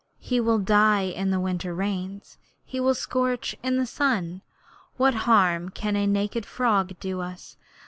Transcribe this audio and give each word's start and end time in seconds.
He 0.17 0.39
will 0.39 0.57
die 0.57 1.01
in 1.03 1.29
the 1.29 1.39
winter 1.39 1.75
rains. 1.75 2.39
He 2.65 2.79
will 2.79 2.95
scorch 2.95 3.55
in 3.61 3.77
the 3.77 3.85
sun. 3.85 4.41
What 4.97 5.13
harm 5.29 5.69
can 5.69 5.95
a 5.95 6.07
naked 6.07 6.43
frog 6.43 6.95
do 6.99 7.21
us? 7.21 7.55